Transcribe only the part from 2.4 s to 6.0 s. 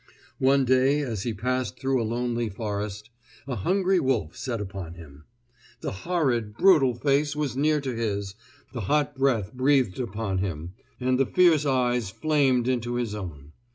forest, a hungry wolf set upon him. The